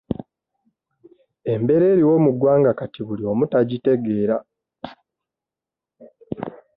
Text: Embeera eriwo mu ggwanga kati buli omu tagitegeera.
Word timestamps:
Embeera 1.53 1.85
eriwo 1.93 2.15
mu 2.25 2.31
ggwanga 2.33 2.71
kati 2.79 2.99
buli 3.07 3.23
omu 3.31 3.43
tagitegeera. 3.51 4.37